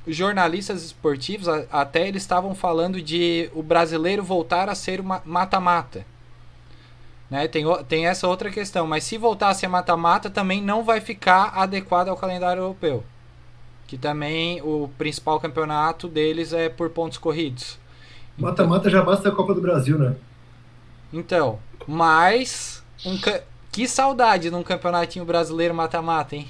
[0.07, 6.05] jornalistas esportivos até eles estavam falando de o brasileiro voltar a ser uma mata-mata.
[7.29, 7.47] Né?
[7.47, 11.53] Tem, tem essa outra questão, mas se voltar a ser mata-mata também não vai ficar
[11.55, 13.03] adequado ao calendário europeu
[13.91, 17.77] que também o principal campeonato deles é por pontos corridos.
[18.37, 20.15] Mata-mata já basta a Copa do Brasil, né?
[21.13, 23.41] Então, mas um ca...
[23.71, 26.47] que saudade num campeonatinho brasileiro mata-mata, hein?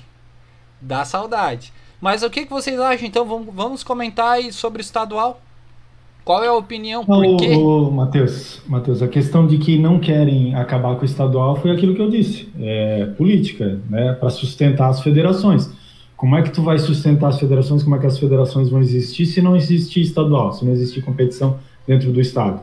[0.79, 1.73] Dá saudade.
[1.99, 3.07] Mas o que, que vocês acham?
[3.07, 5.39] Então vamos, vamos comentar aí sobre o estadual.
[6.23, 7.03] Qual é a opinião?
[7.03, 7.57] Por quê?
[7.91, 12.01] Matheus, Matheus, a questão de que não querem acabar com o estadual foi aquilo que
[12.01, 12.51] eu disse.
[12.59, 14.13] É política, né?
[14.13, 15.69] Para sustentar as federações.
[16.15, 17.81] Como é que tu vai sustentar as federações?
[17.81, 21.57] Como é que as federações vão existir se não existir estadual, se não existir competição
[21.87, 22.61] dentro do estado?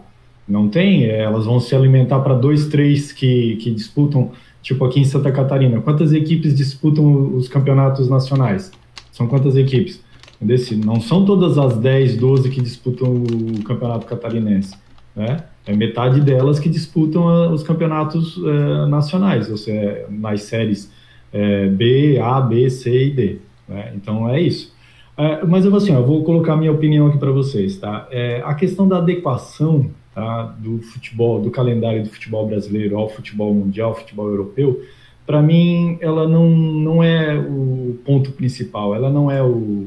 [0.48, 4.30] Não tem, é, elas vão se alimentar para dois, três que, que disputam,
[4.62, 5.80] tipo aqui em Santa Catarina.
[5.80, 8.72] Quantas equipes disputam os campeonatos nacionais?
[9.12, 10.02] São quantas equipes?
[10.40, 14.76] Desse, não são todas as 10, 12 que disputam o campeonato catarinense.
[15.14, 15.42] Né?
[15.66, 20.92] É metade delas que disputam uh, os campeonatos uh, nacionais, ou seja, nas séries
[21.34, 23.38] uh, B, A, B, C e D.
[23.68, 23.92] Né?
[23.96, 24.72] Então é isso.
[25.16, 28.06] É, mas eu assim, eu vou colocar minha opinião aqui para vocês, tá?
[28.08, 33.54] É, a questão da adequação tá, do futebol, do calendário do futebol brasileiro ao futebol
[33.54, 34.82] mundial, futebol europeu,
[35.24, 39.86] para mim ela não, não é o ponto principal, ela não é o,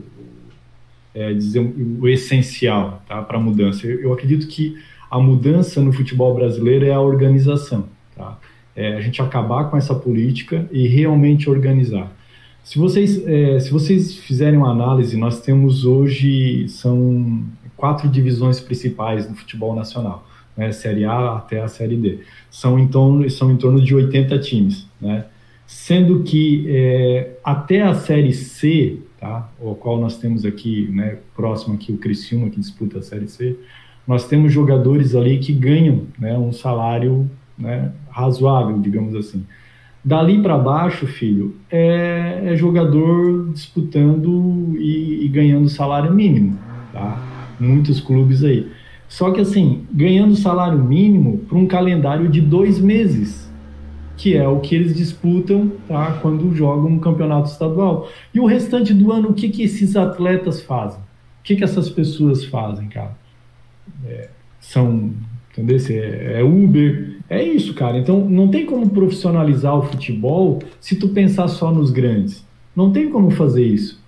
[1.14, 3.86] é, dizer, o essencial tá, para a mudança.
[3.86, 4.78] Eu, eu, acredito que
[5.10, 8.40] a mudança no futebol brasileiro é a organização, tá?
[8.74, 12.10] É a gente acabar com essa política e realmente organizar.
[12.64, 17.44] Se vocês, é, se vocês fizerem uma análise, nós temos hoje são
[17.82, 20.24] quatro divisões principais do futebol nacional,
[20.56, 22.20] né, Série A até a Série D.
[22.52, 25.26] São em torno, são em torno de 80 times, né?
[25.66, 31.74] Sendo que é, até a Série C, tá, o qual nós temos aqui, né, próximo
[31.74, 33.58] aqui o Criciúma que disputa a Série C,
[34.08, 39.44] nós temos jogadores ali que ganham, né, um salário, né, razoável, digamos assim.
[40.04, 46.60] Dali para baixo, filho, é, é jogador disputando e, e, ganhando salário mínimo,
[46.92, 47.31] tá?
[47.62, 48.68] Muitos clubes aí.
[49.08, 53.52] Só que assim, ganhando salário mínimo para um calendário de dois meses,
[54.18, 56.20] que é o que eles disputam, tá?
[56.22, 58.10] Quando jogam um campeonato estadual.
[58.34, 61.00] E o restante do ano, o que que esses atletas fazem?
[61.00, 63.16] O que que essas pessoas fazem, cara?
[64.06, 65.12] É, são,
[65.52, 65.78] entendeu?
[65.90, 68.00] É, é Uber, é isso, cara.
[68.00, 72.44] Então não tem como profissionalizar o futebol se tu pensar só nos grandes.
[72.76, 74.01] Não tem como fazer isso.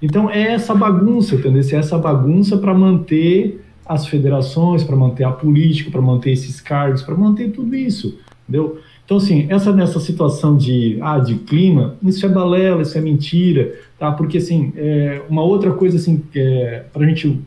[0.00, 1.62] Então é essa bagunça, entendeu?
[1.72, 7.02] É essa bagunça para manter as federações, para manter a política, para manter esses cargos,
[7.02, 8.78] para manter tudo isso, entendeu?
[9.04, 13.78] Então, assim, essa nessa situação de, ah, de clima, isso é balela, isso é mentira,
[13.98, 14.10] tá?
[14.10, 17.38] Porque, assim, é, uma outra coisa, assim, é, para a gente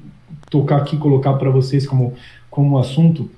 [0.51, 2.13] tocar aqui, colocar para vocês como,
[2.51, 3.29] como assunto,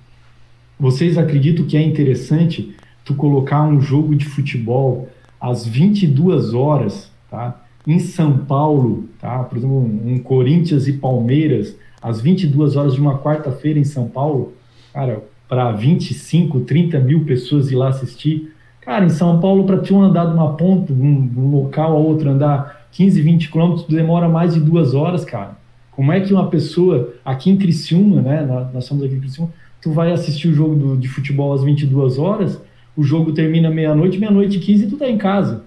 [0.77, 5.07] vocês acreditam que é interessante tu colocar um jogo de futebol
[5.39, 7.63] às 22 horas, tá?
[7.87, 9.43] Em São Paulo, tá?
[9.43, 14.53] Por exemplo, um Corinthians e Palmeiras, às 22 horas de uma quarta-feira em São Paulo,
[14.93, 18.53] cara, para 25, 30 mil pessoas ir lá assistir.
[18.81, 21.99] Cara, em São Paulo, para tu andar de uma ponta, de um, um local a
[21.99, 25.57] outro, andar 15, 20 quilômetros, demora mais de duas horas, cara.
[25.91, 28.69] Como é que uma pessoa aqui em Criciúma, né?
[28.73, 29.49] Nós somos aqui em Criciúma,
[29.81, 32.61] tu vai assistir o jogo do, de futebol às 22 horas,
[32.95, 35.63] o jogo termina meia-noite, meia-noite e 15 e tu tá em casa.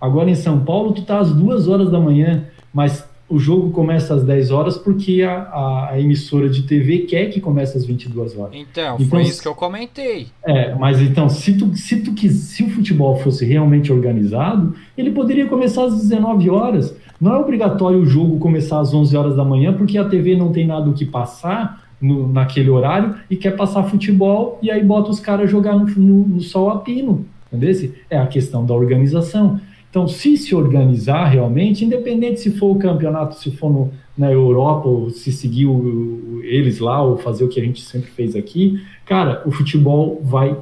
[0.00, 4.12] Agora em São Paulo, tu tá às duas horas da manhã, mas o jogo começa
[4.12, 8.36] às 10 horas porque a, a, a, emissora de TV quer que comece às 22
[8.36, 8.54] horas.
[8.54, 10.26] Então, então foi isso que eu comentei.
[10.44, 15.46] É, mas então, se, tu, se, tu, se o futebol fosse realmente organizado, ele poderia
[15.46, 16.96] começar às 19 horas.
[17.20, 20.50] Não é obrigatório o jogo começar às 11 horas da manhã, porque a TV não
[20.50, 25.10] tem nada o que passar no, naquele horário e quer passar futebol e aí bota
[25.10, 27.24] os caras jogar no, no, no sol a pino.
[27.52, 27.92] Entendeu?
[28.08, 29.60] É a questão da organização.
[29.90, 34.88] Então, se se organizar realmente, independente se for o campeonato, se for no, na Europa,
[34.88, 38.80] ou se seguir o, eles lá, ou fazer o que a gente sempre fez aqui,
[39.04, 40.56] cara, o futebol vai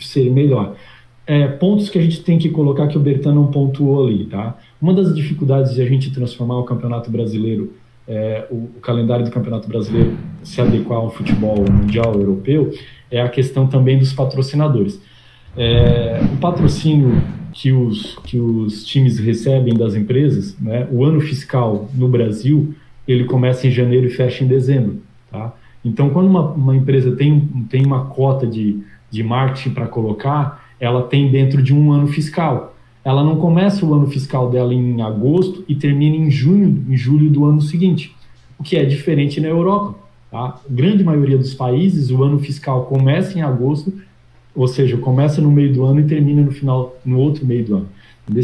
[0.00, 0.74] ser melhor.
[1.26, 4.56] É, pontos que a gente tem que colocar que o Bertan não pontuou ali, tá?
[4.80, 7.74] Uma das dificuldades de a gente transformar o Campeonato Brasileiro,
[8.08, 12.72] é, o, o, calendário do Campeonato Brasileiro se adequar ao futebol mundial europeu,
[13.10, 15.00] é a questão também dos patrocinadores.
[15.56, 17.22] É, o patrocínio
[17.60, 22.74] que os, que os times recebem das empresas, né, o ano fiscal no Brasil,
[23.06, 25.02] ele começa em janeiro e fecha em dezembro.
[25.30, 25.52] Tá?
[25.84, 31.02] Então, quando uma, uma empresa tem, tem uma cota de, de marketing para colocar, ela
[31.02, 32.74] tem dentro de um ano fiscal.
[33.04, 37.28] Ela não começa o ano fiscal dela em agosto e termina em junho, em julho
[37.28, 38.16] do ano seguinte,
[38.58, 39.98] o que é diferente na Europa.
[40.30, 40.38] Tá?
[40.38, 43.92] A grande maioria dos países, o ano fiscal começa em agosto
[44.54, 47.76] ou seja, começa no meio do ano e termina no final, no outro meio do
[47.76, 47.88] ano.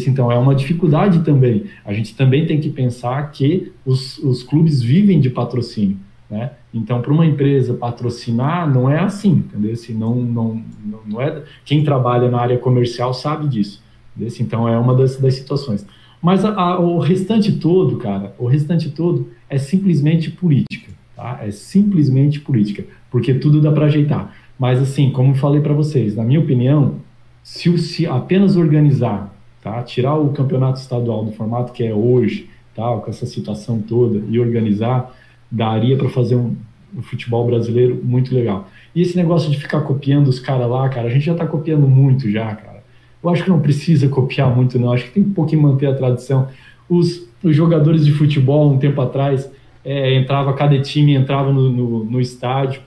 [0.06, 1.64] Então, é uma dificuldade também.
[1.84, 5.96] A gente também tem que pensar que os, os clubes vivem de patrocínio.
[6.28, 6.50] Né?
[6.74, 9.74] Então, para uma empresa patrocinar, não é assim, entendeu?
[9.90, 10.62] Não, não,
[11.06, 11.42] não é.
[11.64, 13.82] Quem trabalha na área comercial sabe disso.
[14.16, 14.34] Entendeu?
[14.40, 15.86] Então, é uma das, das situações.
[16.20, 20.92] Mas a, a, o restante todo, cara, o restante todo é simplesmente política.
[21.14, 21.40] Tá?
[21.42, 24.34] É simplesmente política, porque tudo dá para ajeitar.
[24.58, 26.96] Mas, assim, como falei para vocês, na minha opinião,
[27.42, 29.82] se, se apenas organizar, tá?
[29.82, 32.96] tirar o campeonato estadual do formato que é hoje, tá?
[32.96, 35.14] com essa situação toda, e organizar,
[35.50, 36.56] daria para fazer um,
[36.96, 38.68] um, futebol brasileiro muito legal.
[38.94, 41.86] E esse negócio de ficar copiando os caras lá, cara, a gente já está copiando
[41.86, 42.82] muito já, cara.
[43.22, 44.92] Eu acho que não precisa copiar muito, não.
[44.92, 46.48] Acho que tem um pouquinho manter a tradição.
[46.88, 49.50] Os, os jogadores de futebol, um tempo atrás,
[49.84, 52.80] é, entrava, cada time entrava no, no, no estádio,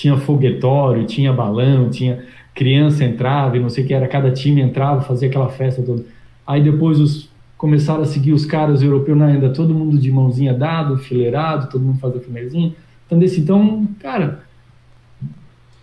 [0.00, 4.62] tinha foguetório, tinha balão, tinha criança entrava e não sei o que era, cada time
[4.62, 6.04] entrava, fazia aquela festa toda.
[6.46, 10.54] Aí depois os começaram a seguir os caras europeus na ainda todo mundo de mãozinha
[10.54, 12.74] dada, fileirado, todo mundo fazia fileirinho.
[13.06, 14.42] Então, então, cara,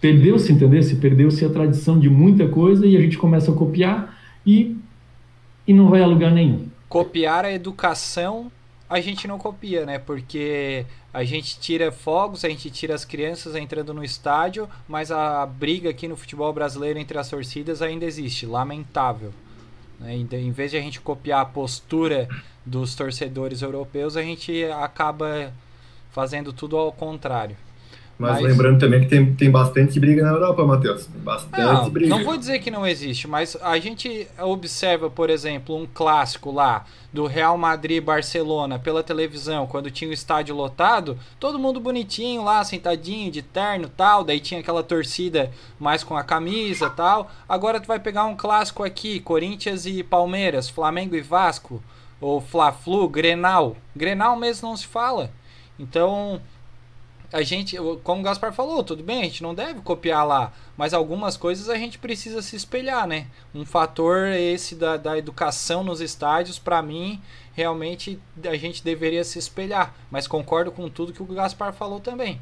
[0.01, 0.81] perdeu-se, entendeu?
[0.81, 4.75] Se perdeu-se a tradição de muita coisa e a gente começa a copiar e,
[5.67, 6.65] e não vai a lugar nenhum.
[6.89, 8.51] Copiar a educação
[8.89, 9.99] a gente não copia, né?
[9.99, 15.45] Porque a gente tira fogos, a gente tira as crianças entrando no estádio, mas a
[15.45, 18.45] briga aqui no futebol brasileiro entre as torcidas ainda existe.
[18.45, 19.33] Lamentável.
[19.99, 20.15] Né?
[20.15, 22.29] Em vez de a gente copiar a postura
[22.65, 25.53] dos torcedores europeus, a gente acaba
[26.11, 27.57] fazendo tudo ao contrário.
[28.19, 31.05] Mas, mas, lembrando também que tem, tem bastante briga na Europa, Matheus.
[31.05, 32.09] Tem bastante não, briga.
[32.09, 36.83] Não vou dizer que não existe, mas a gente observa, por exemplo, um clássico lá
[37.13, 42.63] do Real Madrid Barcelona pela televisão, quando tinha o estádio lotado, todo mundo bonitinho lá,
[42.63, 47.29] sentadinho, de terno tal, daí tinha aquela torcida mais com a camisa tal.
[47.47, 51.83] Agora tu vai pegar um clássico aqui, Corinthians e Palmeiras, Flamengo e Vasco,
[52.19, 53.75] ou Fla-Flu, Grenal.
[53.95, 55.29] Grenal mesmo não se fala.
[55.79, 56.41] Então,
[57.31, 60.93] a gente, como o Gaspar falou, tudo bem, a gente não deve copiar lá, mas
[60.93, 63.27] algumas coisas a gente precisa se espelhar, né?
[63.53, 67.21] Um fator esse da, da educação nos estádios, para mim,
[67.53, 72.41] realmente a gente deveria se espelhar, mas concordo com tudo que o Gaspar falou também.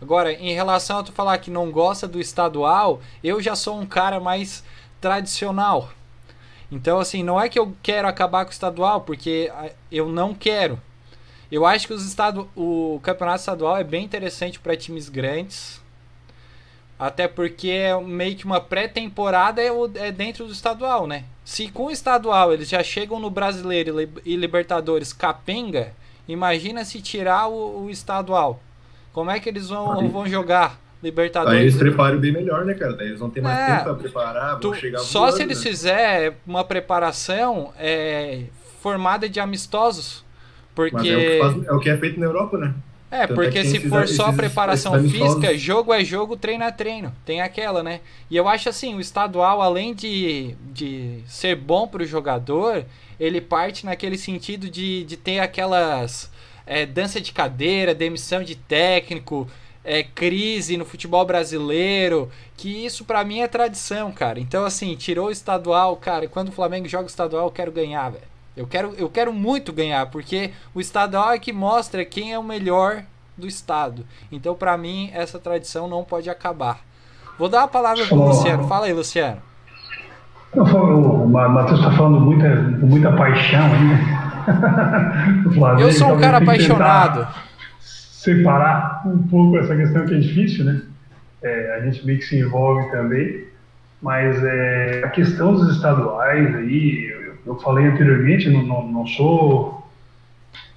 [0.00, 3.84] Agora, em relação a tu falar que não gosta do estadual, eu já sou um
[3.84, 4.64] cara mais
[5.00, 5.90] tradicional.
[6.70, 9.50] Então, assim, não é que eu quero acabar com o estadual, porque
[9.90, 10.80] eu não quero.
[11.50, 15.80] Eu acho que os estado, o campeonato estadual é bem interessante para times grandes.
[16.98, 21.24] Até porque é meio que uma pré-temporada é, é, dentro do estadual, né?
[21.44, 25.92] Se com o estadual eles já chegam no brasileiro e Libertadores capenga,
[26.26, 28.60] imagina se tirar o, o estadual.
[29.12, 31.56] Como é que eles vão, vão jogar Libertadores?
[31.56, 32.94] Aí eles preparam bem melhor, né, cara?
[32.94, 35.58] Daí eles vão ter mais é, tempo pra preparar, tu, chegar Só voando, se eles
[35.58, 35.70] né?
[35.70, 38.42] fizerem uma preparação é,
[38.82, 40.24] formada de amistosos.
[40.78, 40.94] Porque...
[40.94, 42.72] Mas é o, que faz, é o que é feito na Europa, né?
[43.10, 46.62] É, Tanto porque é se for esses, só preparação esses física, jogo é jogo, treino
[46.62, 47.12] é treino.
[47.26, 48.00] Tem aquela, né?
[48.30, 52.84] E eu acho assim, o estadual, além de, de ser bom para o jogador,
[53.18, 56.30] ele parte naquele sentido de, de ter aquelas
[56.64, 59.48] é, dança de cadeira, demissão de técnico,
[59.82, 64.38] é, crise no futebol brasileiro, que isso para mim é tradição, cara.
[64.38, 68.10] Então, assim, tirou o estadual, cara, quando o Flamengo joga o estadual, eu quero ganhar,
[68.10, 68.37] velho.
[68.58, 72.42] Eu quero, eu quero muito ganhar, porque o estadual é que mostra quem é o
[72.42, 73.04] melhor
[73.36, 74.04] do estado.
[74.32, 76.80] Então, para mim, essa tradição não pode acabar.
[77.38, 78.66] Vou dar a palavra pro Luciano.
[78.66, 79.40] Fala aí, Luciano.
[80.52, 82.48] O Matheus está falando muita,
[82.80, 84.18] com muita paixão ainda.
[85.80, 87.28] eu sou um cara apaixonado.
[87.78, 90.82] Separar um pouco essa questão que é difícil, né?
[91.44, 93.44] É, a gente meio que se envolve também,
[94.02, 97.07] mas é, a questão dos estaduais aí,
[97.48, 99.88] eu falei anteriormente, não, não, não sou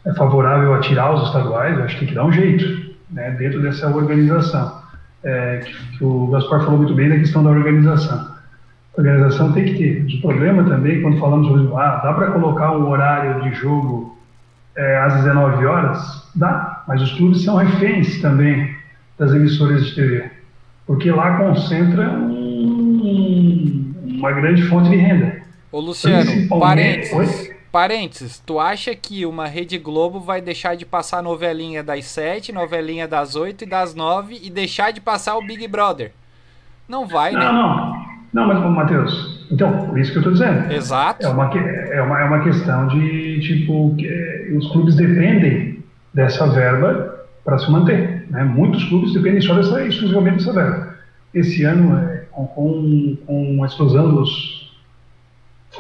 [0.05, 3.61] é, favorável a tirar os estaduais, acho que tem que dar um jeito, né, dentro
[3.61, 4.79] dessa organização.
[5.23, 8.31] É, que, que, o Gaspar falou muito bem da questão da organização.
[8.97, 10.17] A organização tem que ter.
[10.17, 14.17] O problema também, quando falamos sobre, ah, dá para colocar um horário de jogo
[14.75, 16.31] é, às 19 horas?
[16.33, 18.75] Dá, mas os clubes são reféns também
[19.19, 20.31] das emissoras de TV,
[20.87, 25.40] porque lá concentra um, uma grande fonte de renda.
[25.71, 31.81] Ô Luciano, parênteses, parênteses, tu acha que uma Rede Globo vai deixar de passar novelinha
[31.81, 36.11] das 7, novelinha das 8 e das 9 e deixar de passar o Big Brother?
[36.89, 37.51] Não vai, não, né?
[38.33, 40.73] Não, não, mas Matheus, então, por isso que eu estou dizendo.
[40.73, 41.25] Exato.
[41.25, 45.81] É uma, é, uma, é uma questão de, tipo, que, é, os clubes dependem
[46.13, 48.25] dessa verba para se manter.
[48.29, 48.43] Né?
[48.43, 50.95] Muitos clubes dependem só dessa, exclusivamente dessa verba.
[51.33, 54.60] Esse ano, é, com, com a explosão dos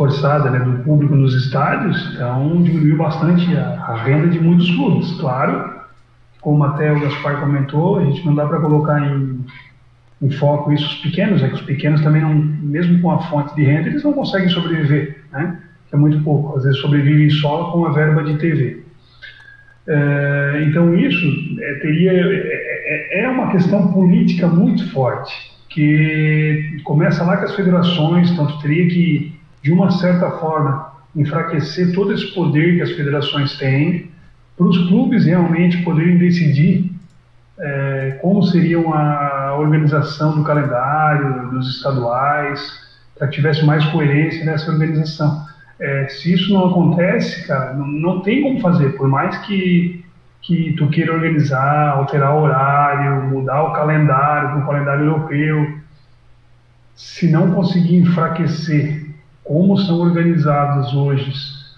[0.01, 5.11] forçada né, do público nos estádios, então diminuiu bastante a, a, renda de muitos clubes.
[5.19, 5.79] Claro,
[6.41, 9.45] como até o Gaspar comentou, a gente não dá para colocar em,
[10.23, 13.55] em, foco isso os pequenos, é que os pequenos também não, mesmo com a fonte
[13.55, 15.59] de renda, eles não conseguem sobreviver, né?
[15.91, 18.83] É muito pouco, às vezes sobrevivem só com a verba de TV.
[19.87, 25.31] É, então isso é, teria é, é, é uma questão política muito forte
[25.69, 32.13] que começa lá com as federações, tanto teria que de uma certa forma, enfraquecer todo
[32.13, 34.09] esse poder que as federações têm,
[34.57, 36.91] para os clubes realmente poderem decidir
[37.59, 42.59] é, como seria a organização do calendário, dos estaduais,
[43.17, 45.45] para que tivesse mais coerência nessa organização.
[45.79, 50.03] É, se isso não acontece, cara, não, não, tem como fazer, por mais que,
[50.41, 55.79] que tu queira organizar, alterar o horário, mudar o calendário para o calendário europeu,
[56.95, 59.10] se não conseguir enfraquecer
[59.43, 61.31] como são organizadas hoje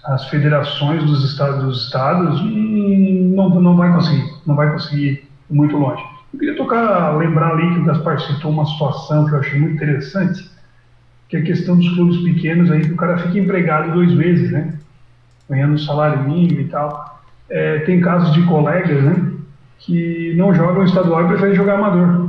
[0.04, 5.30] as federações dos estados, dos estados hum, não, não vai conseguir, não vai conseguir ir
[5.50, 6.04] muito longe.
[6.34, 9.76] Eu queria tocar, lembrar ali que o Gaspar citou uma situação que eu achei muito
[9.76, 10.50] interessante,
[11.30, 14.52] que é a questão dos clubes pequenos aí, que o cara fica empregado dois meses,
[14.52, 14.74] né?
[15.50, 17.22] Ganhando salário mínimo e tal.
[17.50, 19.32] É, tem casos de colegas, né?
[19.80, 22.23] Que não jogam estadual e preferem jogar amador.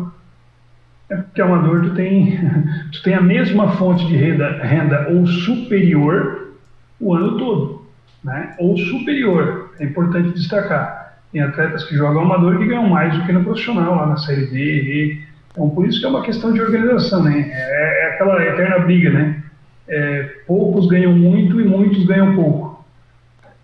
[1.10, 2.38] É porque amador tu tem,
[2.92, 6.54] tu tem a mesma fonte de renda, renda ou superior
[7.00, 7.86] o ano todo,
[8.22, 8.54] né?
[8.58, 11.18] Ou superior, é importante destacar.
[11.32, 14.46] Tem atletas que jogam amador que ganham mais do que no profissional, lá na Série
[14.46, 15.20] D, E.
[15.50, 17.50] Então, por isso que é uma questão de organização, né?
[17.50, 19.42] É, é aquela eterna briga, né?
[19.86, 22.84] É, poucos ganham muito e muitos ganham pouco.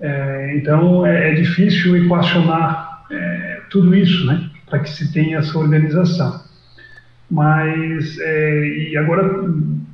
[0.01, 4.51] É, então, é, é, difícil equacionar é, tudo isso, né?
[4.69, 6.43] Para que se tenha essa organização.
[7.31, 9.23] Mas, é, e agora,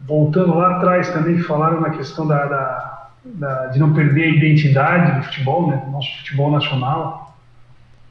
[0.06, 5.18] voltando lá atrás também, falaram na questão da, da, da, de não perder a identidade
[5.18, 7.36] do futebol, né, do nosso futebol nacional,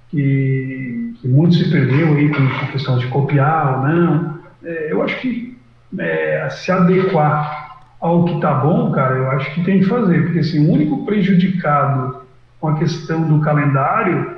[0.10, 4.40] que, que muito se perdeu aí com a questão de copiar ou não.
[4.64, 5.58] É, eu acho que
[5.98, 10.40] é, se adequar ao que está bom, cara, eu acho que tem que fazer, porque
[10.40, 12.22] assim, o único prejudicado
[12.62, 14.36] com a questão do calendário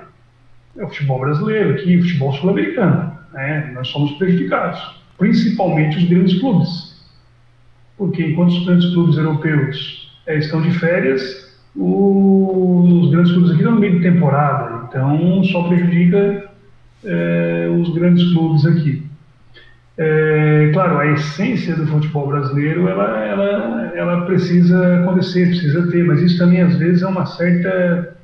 [0.77, 4.79] é o futebol brasileiro aqui, o futebol sul-americano né, nós somos prejudicados,
[5.17, 6.97] principalmente os grandes clubes.
[7.97, 13.75] Porque enquanto os grandes clubes europeus é, estão de férias, os grandes clubes aqui estão
[13.75, 16.49] no meio de temporada, Então, só prejudica
[17.03, 19.03] é, os grandes clubes aqui.
[19.97, 26.21] É, claro, a essência do futebol brasileiro ela, ela, ela precisa acontecer, precisa ter, mas
[26.21, 28.15] isso também às vezes é uma certa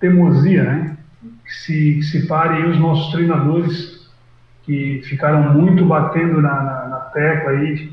[0.00, 0.96] teimosia, né?
[1.44, 3.97] Que se, que se pare os nossos treinadores
[4.68, 7.90] que ficaram muito batendo na, na, na tecla aí,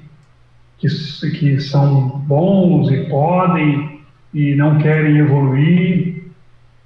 [0.78, 0.88] que,
[1.32, 4.02] que são bons e podem
[4.34, 6.22] e não querem evoluir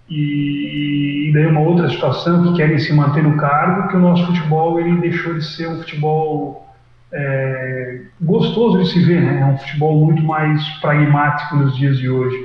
[0.07, 4.27] e, e daí uma outra situação que querem se manter no cargo, que o nosso
[4.27, 6.71] futebol ele deixou de ser um futebol
[7.11, 9.41] é, gostoso de se ver, né?
[9.41, 12.37] É um futebol muito mais pragmático nos dias de hoje.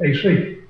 [0.00, 0.60] É isso aí.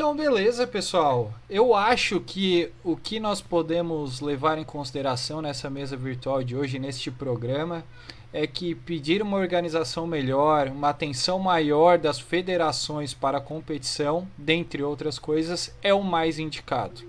[0.00, 1.30] Então, beleza, pessoal.
[1.48, 6.78] Eu acho que o que nós podemos levar em consideração nessa mesa virtual de hoje,
[6.78, 7.84] neste programa,
[8.32, 14.82] é que pedir uma organização melhor, uma atenção maior das federações para a competição, dentre
[14.82, 17.02] outras coisas, é o mais indicado.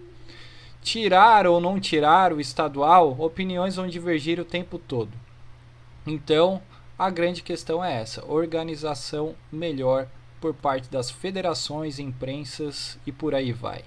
[0.81, 5.13] Tirar ou não tirar o estadual, opiniões vão divergir o tempo todo.
[6.05, 6.61] Então,
[6.99, 10.09] a grande questão é essa: organização melhor
[10.41, 13.85] por parte das federações, imprensas e por aí vai.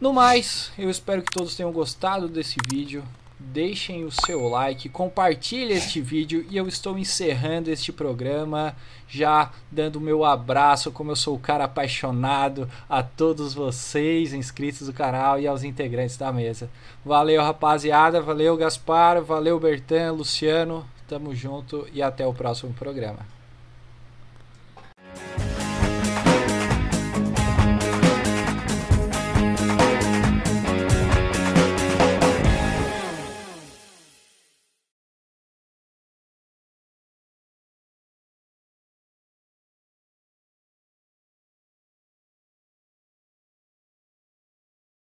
[0.00, 3.04] No mais, eu espero que todos tenham gostado desse vídeo
[3.40, 8.76] deixem o seu like, compartilhe este vídeo e eu estou encerrando este programa
[9.08, 14.86] já dando o meu abraço, como eu sou o cara apaixonado a todos vocês inscritos
[14.86, 16.68] do canal e aos integrantes da mesa.
[17.04, 23.39] Valeu, rapaziada, valeu Gaspar, valeu Bertan, Luciano, tamo junto e até o próximo programa.